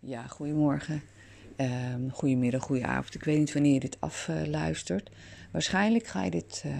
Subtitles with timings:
[0.00, 1.02] Ja, goedemorgen.
[1.56, 3.14] Um, goedemiddag, goedenavond.
[3.14, 5.10] Ik weet niet wanneer je dit afluistert.
[5.50, 6.72] Waarschijnlijk ga je dit, uh,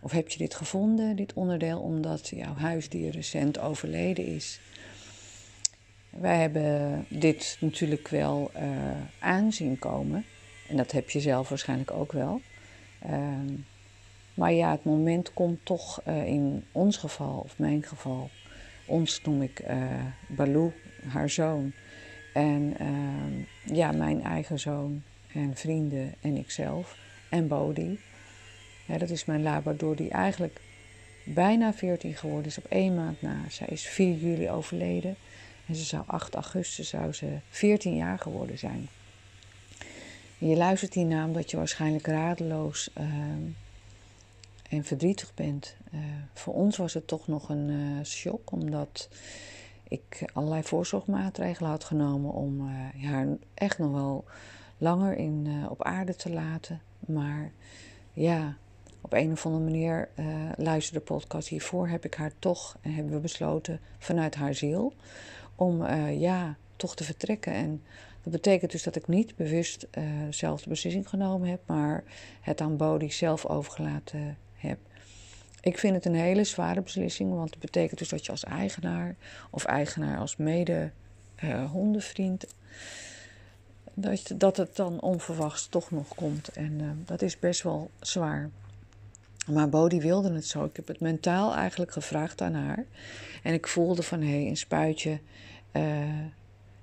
[0.00, 4.60] of heb je dit gevonden, dit onderdeel, omdat jouw huisdier recent overleden is.
[6.10, 8.62] Wij hebben dit natuurlijk wel uh,
[9.18, 10.24] aanzien komen.
[10.68, 12.40] En dat heb je zelf waarschijnlijk ook wel.
[13.10, 13.66] Um,
[14.34, 18.30] maar ja, het moment komt toch uh, in ons geval, of mijn geval,
[18.86, 19.64] ons noem ik
[20.28, 20.72] Baloo,
[21.06, 21.72] haar zoon
[22.38, 25.02] en uh, ja, mijn eigen zoon
[25.32, 26.96] en vrienden en ikzelf
[27.28, 27.98] en Bodhi.
[28.86, 30.60] Ja, dat is mijn labrador die eigenlijk
[31.24, 33.36] bijna 14 geworden is op één maand na.
[33.48, 35.16] Zij is 4 juli overleden
[35.66, 38.88] en ze zou 8 augustus zou ze 14 jaar geworden zijn.
[40.38, 43.04] Je luistert hierna omdat je waarschijnlijk radeloos uh,
[44.68, 45.76] en verdrietig bent.
[45.94, 46.00] Uh,
[46.34, 49.08] voor ons was het toch nog een uh, shock, omdat
[49.88, 52.68] ik allerlei voorzorgmaatregelen had genomen om
[53.00, 54.24] haar echt nog wel
[54.78, 56.80] langer in, uh, op aarde te laten.
[57.06, 57.52] Maar
[58.12, 58.56] ja,
[59.00, 60.26] op een of andere manier uh,
[60.56, 64.94] luisterde de podcast hiervoor, heb ik haar toch en hebben we besloten vanuit haar ziel
[65.54, 67.52] om ja, toch te vertrekken.
[67.52, 67.82] En
[68.22, 69.86] dat betekent dus dat ik niet bewust
[70.30, 72.04] zelf de beslissing genomen heb, maar
[72.40, 74.78] het aan Bodhi zelf overgelaten heb.
[75.60, 79.14] Ik vind het een hele zware beslissing, want het betekent dus dat je als eigenaar
[79.50, 80.90] of eigenaar als mede
[81.44, 82.46] uh, hondenvriend,
[83.94, 86.48] dat, dat het dan onverwachts toch nog komt.
[86.48, 88.50] En uh, dat is best wel zwaar.
[89.46, 90.64] Maar Bodhi wilde het zo.
[90.64, 92.84] Ik heb het mentaal eigenlijk gevraagd aan haar.
[93.42, 95.20] En ik voelde van hé, hey, een spuitje
[95.72, 95.82] uh,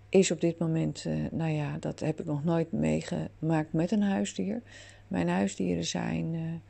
[0.10, 4.62] is op dit moment, nou ja, dat heb ik nog nooit meegemaakt met een huisdier.
[5.08, 6.62] Mijn huisdieren zijn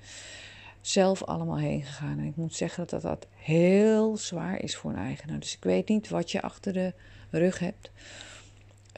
[0.87, 2.19] zelf allemaal heen gegaan.
[2.19, 5.39] En ik moet zeggen dat dat heel zwaar is voor een eigenaar.
[5.39, 6.93] Dus ik weet niet wat je achter de
[7.29, 7.91] rug hebt.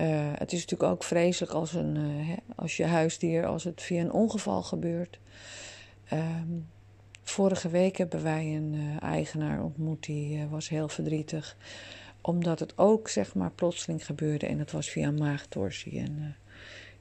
[0.02, 3.82] Uh, het is natuurlijk ook vreselijk als, een, uh, hè, als je huisdier, als het
[3.82, 5.20] via een ongeval gebeurt.
[6.14, 6.68] Um,
[7.24, 11.58] vorige week hebben wij een uh, eigenaar ontmoet, die was heel verdrietig.
[12.22, 16.00] Omdat het ook, zeg maar, plotseling gebeurde en het was via maagtorsie.
[16.00, 16.36] En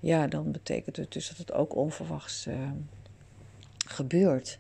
[0.01, 2.77] ja, dan betekent het dus dat het ook onverwachts ehm,
[3.89, 4.59] gebeurt.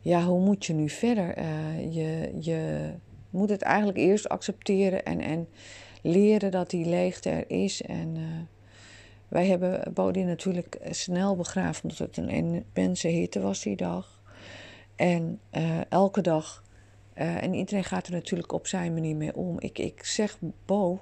[0.00, 1.38] Ja, hoe moet je nu verder?
[1.38, 2.90] Uh, je, je
[3.30, 5.48] moet het eigenlijk eerst accepteren en, en
[6.02, 7.82] leren dat die leegte er is.
[7.82, 8.22] En uh,
[9.28, 12.28] wij hebben Bodhi natuurlijk snel begraven, omdat het een
[12.74, 14.20] immense hitte was die dag.
[14.96, 16.64] En uh, elke dag,
[17.14, 19.60] en iedereen gaat er natuurlijk op zijn manier mee om.
[19.60, 21.00] Ik, ik zeg Bo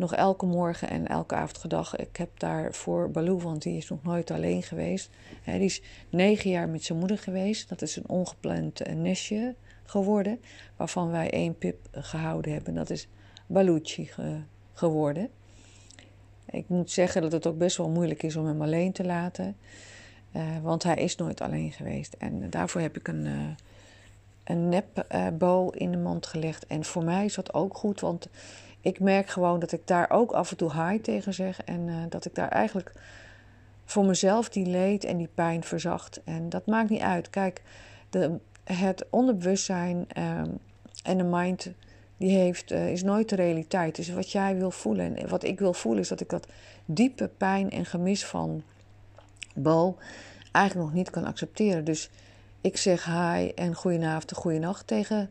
[0.00, 1.96] nog elke morgen en elke avond gedag.
[1.96, 5.10] Ik heb daar voor Baloo, want die is nog nooit alleen geweest.
[5.44, 7.68] Die is negen jaar met zijn moeder geweest.
[7.68, 10.40] Dat is een ongepland uh, nestje geworden,
[10.76, 12.74] waarvan wij één pip gehouden hebben.
[12.74, 13.08] Dat is
[13.46, 14.36] Balucci ge
[14.72, 15.28] geworden.
[16.50, 19.56] Ik moet zeggen dat het ook best wel moeilijk is om hem alleen te laten.
[20.36, 22.14] Uh, want hij is nooit alleen geweest.
[22.18, 23.32] En daarvoor heb ik een, uh,
[24.44, 26.66] een nepbo in de mand gelegd.
[26.66, 28.28] En voor mij is dat ook goed, want
[28.80, 31.62] ik merk gewoon dat ik daar ook af en toe hi tegen zeg.
[31.64, 32.92] En uh, dat ik daar eigenlijk
[33.84, 36.20] voor mezelf die leed en die pijn verzacht.
[36.24, 37.30] En dat maakt niet uit.
[37.30, 37.62] Kijk,
[38.10, 40.40] de, het onderbewustzijn uh,
[41.02, 41.72] en de mind
[42.16, 43.96] die heeft, uh, is nooit de realiteit.
[43.96, 46.46] Dus wat jij wil voelen en wat ik wil voelen is dat ik dat
[46.84, 48.62] diepe pijn en gemis van
[49.54, 49.96] Bo
[50.52, 51.84] eigenlijk nog niet kan accepteren.
[51.84, 52.10] Dus
[52.60, 55.30] ik zeg hi en goedenavond en goedenacht tegen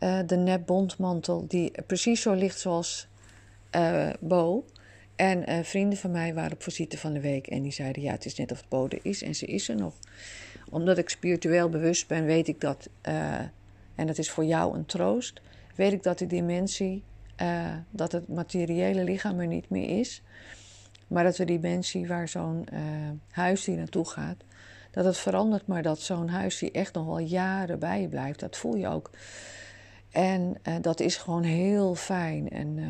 [0.00, 3.08] uh, de nepbondmantel die precies zo ligt zoals
[3.76, 4.64] uh, Bo.
[5.16, 8.12] En uh, vrienden van mij waren op visite van de week en die zeiden: Ja,
[8.12, 9.94] het is net of het Bo is en ze is er nog.
[10.70, 12.88] Omdat ik spiritueel bewust ben, weet ik dat,
[13.94, 15.40] en dat is voor jou een troost,
[15.74, 17.02] weet ik dat de dimensie,
[17.90, 20.22] dat het materiële lichaam er niet meer is,
[21.06, 22.68] maar dat de dimensie waar zo'n
[23.30, 24.44] huisdier naartoe gaat,
[24.90, 28.40] dat het verandert, maar dat zo'n huisdier echt nog wel jaren bij je blijft.
[28.40, 29.10] Dat voel je ook.
[30.10, 32.50] En uh, dat is gewoon heel fijn.
[32.50, 32.86] En uh,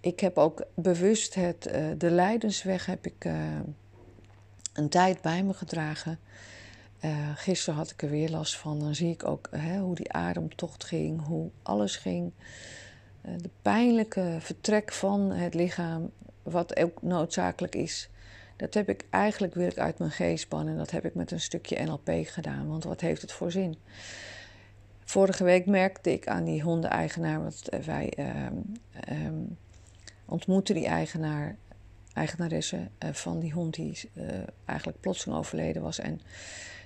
[0.00, 3.24] ik heb ook bewust het, uh, de Leidensweg heb ik
[4.72, 6.18] een tijd bij me gedragen.
[7.34, 8.78] gisteren had ik er weer last van.
[8.78, 9.50] Dan zie ik ook
[9.80, 12.32] hoe die ademtocht ging, hoe alles ging.
[13.20, 16.10] de pijnlijke vertrek van het lichaam,
[16.42, 18.10] wat ook noodzakelijk is.
[18.56, 20.72] Dat heb ik eigenlijk weer uit mijn geest bannen.
[20.72, 22.68] En dat heb ik met een stukje NLP gedaan.
[22.68, 23.76] Want wat heeft het voor zin?
[25.12, 28.72] Vorige week merkte ik aan die hondeneigenaar, want eh, wij um,
[29.26, 29.56] um,
[30.24, 31.56] ontmoetten die eigenaar,
[32.12, 34.24] eigenaresse uh, van die hond die uh,
[34.64, 35.98] eigenlijk plotseling overleden was.
[35.98, 36.20] En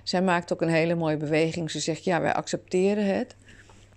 [0.03, 1.71] zij maakte ook een hele mooie beweging.
[1.71, 3.35] Ze zegt, ja, wij accepteren het.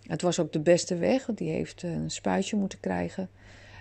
[0.07, 3.29] Het was ook de beste weg, want die heeft een spuitje moeten krijgen.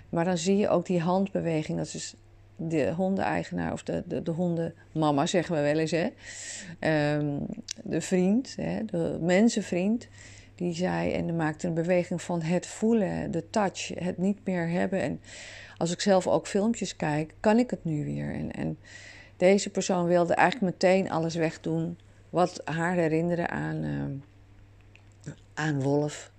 [0.08, 1.78] Maar dan zie je ook die handbeweging.
[1.78, 2.14] Dat is
[2.56, 5.90] de hondeneigenaar of de, de, de hondenmama, zeggen we wel eens.
[5.90, 6.08] Hè?
[6.78, 7.38] Ehm,
[7.84, 8.84] de vriend, hè?
[8.84, 10.08] de mensenvriend.
[10.60, 15.00] Die zei en maakte een beweging van het voelen, de touch, het niet meer hebben.
[15.00, 15.20] En
[15.76, 18.34] als ik zelf ook filmpjes kijk, kan ik het nu weer.
[18.34, 18.78] En, en
[19.36, 21.98] deze persoon wilde eigenlijk meteen alles wegdoen
[22.30, 26.32] wat haar herinnerde aan, uh, aan Wolf.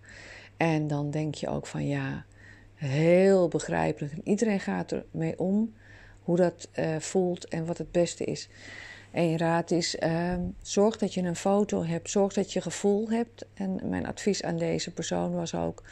[0.57, 2.25] En dan denk je ook van ja,
[2.74, 4.13] heel begrijpelijk.
[4.13, 5.74] En iedereen gaat ermee om
[6.24, 8.50] hoe dat uh, voelt en wat het beste is.
[9.12, 13.46] Eén raad is: uh, zorg dat je een foto hebt, zorg dat je gevoel hebt.
[13.54, 15.84] En mijn advies aan deze persoon was ook: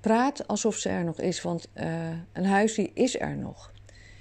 [0.00, 3.72] praat alsof ze er nog is, want uh, een huis is er nog.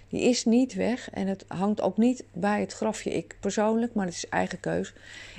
[0.10, 3.10] Die is niet weg en het hangt ook niet bij het grafje.
[3.14, 4.94] Ik persoonlijk, maar het is eigen keus.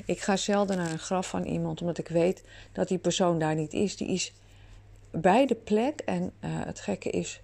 [0.04, 2.42] Ik ga zelden naar een graf van iemand omdat ik weet
[2.72, 3.96] dat die persoon daar niet is.
[3.96, 4.32] Die is
[5.10, 7.40] bij de plek en uh, het gekke is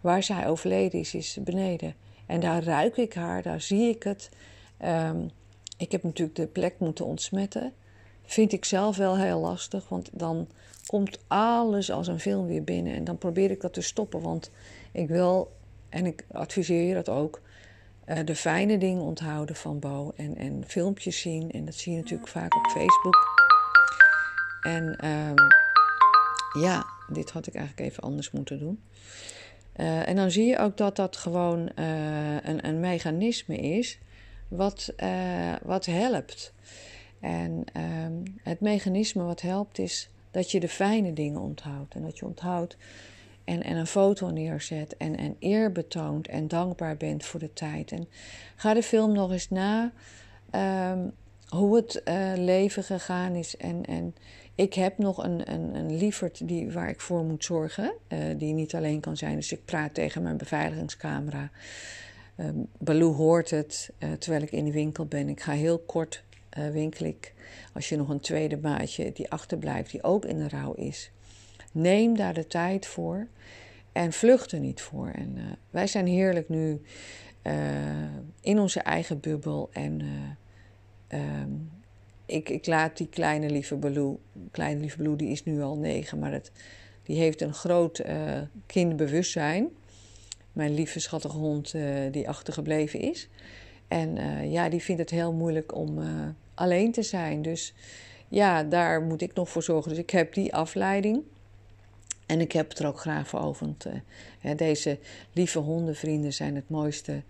[0.00, 1.94] waar zij overleden is, is beneden.
[2.26, 4.30] En daar ruik ik haar, daar zie ik het.
[4.84, 5.30] Um,
[5.76, 7.72] ik heb natuurlijk de plek moeten ontsmetten.
[8.24, 10.48] Vind ik zelf wel heel lastig, want dan
[10.86, 12.94] komt alles als een film weer binnen.
[12.94, 14.50] En dan probeer ik dat te stoppen, want
[14.92, 15.52] ik wil,
[15.88, 17.40] en ik adviseer je dat ook,
[18.06, 20.12] uh, de fijne dingen onthouden van Bo.
[20.16, 23.16] En, en filmpjes zien, en dat zie je natuurlijk vaak op Facebook.
[24.62, 25.34] En um,
[26.62, 28.82] ja, dit had ik eigenlijk even anders moeten doen.
[29.76, 33.98] Uh, en dan zie je ook dat dat gewoon uh, een, een, mechanisme is
[34.48, 36.52] wat, uh, wat helpt.
[37.20, 37.64] En
[38.04, 41.94] um, het mechanisme wat helpt is dat je de fijne dingen onthoudt.
[41.94, 42.76] En dat je onthoudt
[43.44, 47.92] en, en een foto neerzet en, en eer betoont en dankbaar bent voor de tijd.
[47.92, 48.08] En
[48.56, 49.92] ga de film nog eens na
[50.90, 51.12] um,
[51.48, 52.02] hoe het
[52.36, 54.14] leven gegaan is en, en
[54.54, 58.54] ik heb nog een, een, een lieverd die, waar ik voor moet zorgen, uh, die
[58.54, 59.34] niet alleen kan zijn.
[59.34, 61.50] Dus ik praat tegen mijn beveiligingscamera.
[62.40, 65.28] Um, Baloo hoort het uh, terwijl ik in de winkel ben.
[65.28, 66.24] Ik ga heel kort
[66.58, 67.14] uh, winkel.
[67.72, 71.10] Als je nog een tweede maatje die achterblijft, die ook in de rouw is.
[71.72, 73.26] Neem daar de tijd voor
[73.92, 75.08] en vlucht er niet voor.
[75.08, 75.36] En
[75.70, 76.82] wij zijn heerlijk nu
[78.40, 80.02] in onze eigen bubbel en
[81.08, 81.70] um,
[82.26, 84.20] ik, ik laat die kleine lieve Baloo,
[84.50, 86.52] kleine lieve Baloo, die is nu al negen, maar het,
[87.02, 88.02] die heeft een groot
[88.66, 89.68] kindbewustzijn.
[90.58, 93.28] Mijn lieve schattige hond uh, die achtergebleven is.
[93.88, 95.98] En uh, ja, die vindt het heel moeilijk om
[96.54, 97.42] alleen te zijn.
[97.42, 97.74] Dus
[98.28, 99.90] ja, daar moet ik nog voor zorgen.
[99.90, 101.22] Dus ik heb die afleiding.
[102.26, 103.66] En ik heb het er ook graag voor over.
[103.66, 103.86] Want,
[104.58, 104.98] deze
[105.32, 107.22] lieve hondenvrienden zijn het mooiste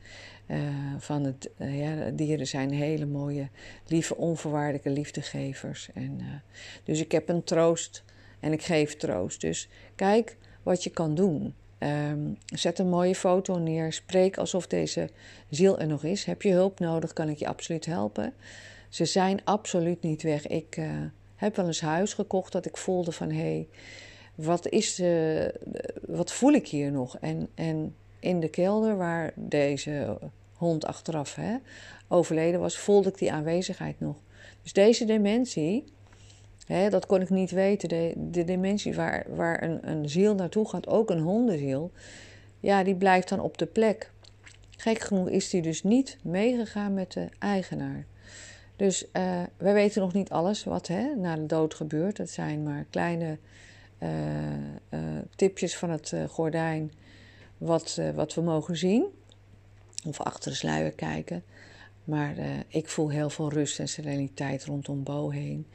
[0.98, 3.48] van het, ja, dieren zijn hele mooie,
[3.86, 5.88] lieve, onvoorwaardelijke liefdegevers.
[5.94, 6.20] En,
[6.84, 8.04] dus ik heb een troost
[8.40, 9.40] en ik geef troost.
[9.40, 11.54] Dus kijk wat je kan doen.
[11.80, 13.92] Um, zet een mooie foto neer.
[13.92, 15.10] Spreek alsof deze
[15.50, 16.24] ziel er nog is.
[16.24, 18.32] Heb je hulp nodig, kan ik je absoluut helpen.
[18.88, 20.46] Ze zijn absoluut niet weg.
[20.46, 20.80] Ik
[21.34, 23.30] heb wel eens huis gekocht dat ik voelde van...
[23.30, 23.68] hé, hey,
[24.34, 25.02] wat, is,
[26.06, 27.18] wat voel ik hier nog?
[27.18, 30.18] En, en in de kelder waar deze
[30.52, 31.56] hond achteraf hè,
[32.08, 34.16] overleden was, voelde ik die aanwezigheid nog.
[34.62, 35.84] Dus deze dementie,
[36.68, 40.86] dat kon ik niet weten, de, de dementie waar, waar een, een ziel naartoe gaat,
[40.86, 41.90] ook een hondenziel,
[42.60, 44.10] ja, die blijft dan op de plek.
[44.76, 48.06] Gek genoeg is die dus niet meegegaan met de eigenaar.
[48.76, 52.18] Dus uh, wij weten nog niet alles wat hè, na de dood gebeurt.
[52.18, 53.38] Het zijn maar kleine
[54.02, 54.08] uh,
[54.90, 55.00] uh,
[55.36, 56.92] tipjes van het gordijn
[57.58, 59.06] wat, wat we mogen zien
[60.06, 61.42] of achter de sluier kijken.
[62.04, 62.34] Maar
[62.68, 65.66] ik voel heel veel rust en sereniteit rondom Bo heen.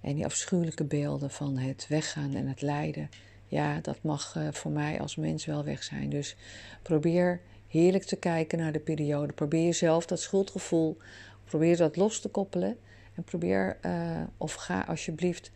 [0.00, 3.08] En die afschuwelijke beelden van het weggaan en het lijden.
[3.46, 6.10] Ja, dat mag uh, voor mij als mens wel weg zijn.
[6.10, 6.36] Dus
[6.82, 9.32] probeer heerlijk te kijken naar de periode.
[9.32, 10.96] Probeer jezelf dat schuldgevoel,
[11.44, 12.76] probeer dat los te koppelen.
[13.14, 15.50] En probeer, uh, of ga alsjeblieft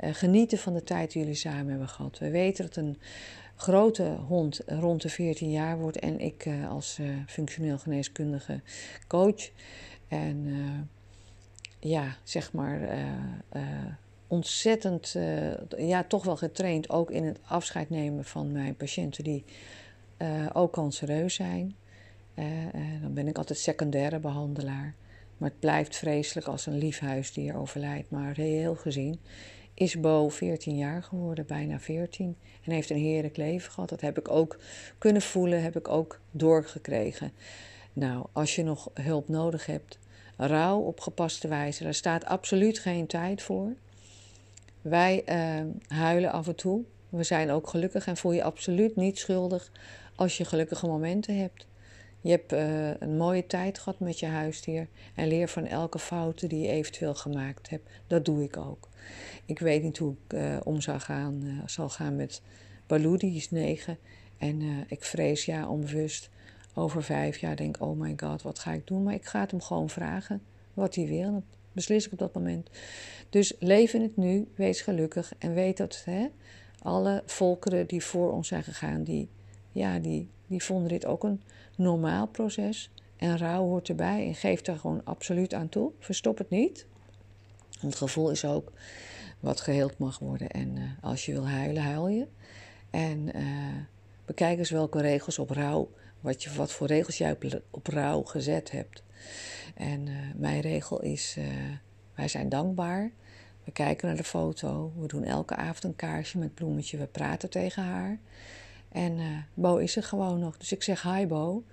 [0.00, 2.18] genieten van de tijd die jullie samen hebben gehad.
[2.18, 2.98] We weten dat een
[3.56, 8.60] grote hond rond de 14 jaar wordt en ik als functioneel geneeskundige
[9.06, 9.50] coach.
[10.08, 10.46] En
[11.78, 12.80] ja, zeg maar
[14.26, 15.16] ontzettend,
[15.76, 19.44] ja, toch wel getraind ook in het afscheid nemen van mijn patiënten die
[20.52, 21.76] ook cancereus zijn.
[23.02, 24.94] dan ben ik altijd secundaire behandelaar.
[25.36, 28.10] Maar het blijft vreselijk als een lief huisdier overlijdt.
[28.10, 29.20] Maar reëel gezien
[29.74, 32.36] is Bo 14 jaar geworden, bijna 14.
[32.64, 33.88] En heeft een heerlijk leven gehad.
[33.88, 34.58] Dat heb ik ook
[34.98, 37.32] kunnen voelen, heb ik ook doorgekregen.
[37.92, 39.98] Nou, als je nog hulp nodig hebt,
[40.38, 43.72] rouw op gepaste wijze, daar staat absoluut geen tijd voor.
[44.82, 46.82] Wij uh, huilen af en toe.
[47.08, 49.70] We zijn ook gelukkig en voel je absoluut niet schuldig
[50.14, 51.66] als je gelukkige momenten hebt.
[52.20, 56.48] Je hebt uh, een mooie tijd gehad met je huisdier en leer van elke fouten
[56.48, 57.90] die je eventueel gemaakt hebt.
[58.06, 58.88] Dat doe ik ook.
[59.44, 62.42] Ik weet niet hoe ik uh, om zou gaan, zal gaan met
[62.86, 63.98] Baloo, die is negen.
[64.38, 66.30] En ik vrees ja onbewust
[66.78, 69.02] over vijf jaar denk oh my god, wat ga ik doen?
[69.02, 70.42] Maar ik ga het hem gewoon vragen
[70.74, 71.32] wat hij wil.
[71.32, 71.42] Dat
[71.72, 72.70] beslis ik op dat moment.
[73.30, 76.26] Dus leef in het nu, wees gelukkig en weet dat hè,
[76.82, 79.28] alle volkeren die voor ons zijn gegaan, die,
[79.72, 81.42] ja, die, die vonden dit ook een
[81.76, 82.90] normaal proces.
[83.16, 85.90] En rouw hoort erbij en geef daar gewoon absoluut aan toe.
[85.98, 86.86] Verstop het niet.
[87.80, 88.72] Het gevoel is ook
[89.40, 90.50] wat geheeld mag worden.
[90.50, 92.26] En uh, als je wil huilen, huil je.
[92.90, 93.42] En uh,
[94.24, 98.22] bekijk eens welke regels op rouw, wat, je, wat voor regels jij op, op rouw
[98.22, 99.02] gezet hebt.
[99.74, 101.36] En uh, mijn regel is,
[102.14, 103.10] wij zijn dankbaar.
[103.64, 104.92] We kijken naar de foto.
[104.96, 106.98] We doen elke avond een kaarsje met bloemetje.
[106.98, 108.18] We praten tegen haar.
[108.88, 110.56] En uh, Bo is er gewoon nog.
[110.56, 111.64] Dus ik zeg hi Bo.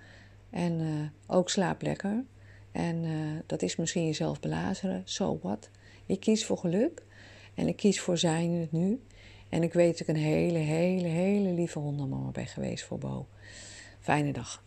[0.50, 2.24] En ook slaap lekker.
[2.72, 3.04] En
[3.46, 5.02] dat is misschien jezelf belazeren.
[5.04, 5.70] So what?
[6.06, 7.02] Ik kies voor geluk.
[7.54, 9.00] En ik kies voor zijn in het nu.
[9.48, 13.26] En ik weet dat ik een hele, hele, hele lieve hondenmama ben geweest voor Bo.
[14.06, 14.58] Fijne dag.